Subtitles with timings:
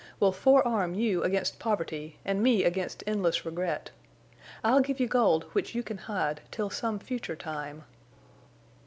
[0.19, 3.91] We'll forearm you against poverty, and me against endless regret.
[4.63, 7.83] I'll give you gold which you can hide—till some future time."